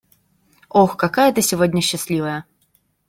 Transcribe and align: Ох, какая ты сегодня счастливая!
Ох, 0.69 0.97
какая 0.97 1.31
ты 1.31 1.43
сегодня 1.43 1.79
счастливая! 1.81 2.45